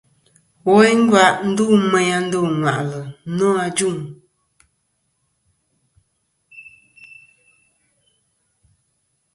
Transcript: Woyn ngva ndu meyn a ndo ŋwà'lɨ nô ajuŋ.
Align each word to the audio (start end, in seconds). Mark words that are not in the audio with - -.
Woyn 0.67 0.97
ngva 1.03 1.23
ndu 1.49 1.65
meyn 1.91 2.13
a 2.17 2.17
ndo 2.25 2.39
ŋwà'lɨ 2.57 3.01
nô 3.35 3.47
ajuŋ. 3.65 3.97